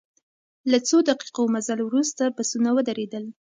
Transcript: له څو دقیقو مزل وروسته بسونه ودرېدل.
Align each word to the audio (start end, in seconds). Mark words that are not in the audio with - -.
له 0.71 0.77
څو 0.87 0.97
دقیقو 1.09 1.43
مزل 1.53 1.79
وروسته 1.83 2.23
بسونه 2.37 2.69
ودرېدل. 2.73 3.25